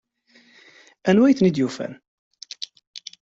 [1.09, 1.93] Anwa ay ten-id-yufan?